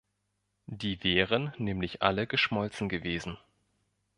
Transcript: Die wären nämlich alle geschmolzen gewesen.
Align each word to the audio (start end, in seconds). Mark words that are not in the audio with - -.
Die 0.65 1.03
wären 1.03 1.53
nämlich 1.59 2.01
alle 2.01 2.25
geschmolzen 2.25 2.89
gewesen. 2.89 3.37